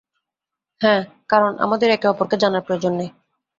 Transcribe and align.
হ্যাঁ, 0.81 1.01
কারণ 1.29 1.51
আমাদের 1.59 1.89
একে 1.89 2.07
অপরকে 2.07 2.35
জানার 2.37 2.65
প্রয়োজন 2.67 2.93
নেই। 2.95 3.09